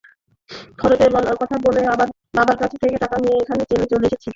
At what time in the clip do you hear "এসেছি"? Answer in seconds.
4.07-4.29